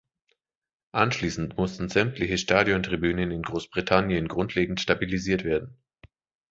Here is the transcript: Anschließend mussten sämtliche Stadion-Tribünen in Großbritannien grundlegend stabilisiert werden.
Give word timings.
Anschließend 0.93 1.57
mussten 1.57 1.87
sämtliche 1.87 2.39
Stadion-Tribünen 2.39 3.29
in 3.29 3.43
Großbritannien 3.43 4.27
grundlegend 4.27 4.81
stabilisiert 4.81 5.43
werden. 5.43 5.77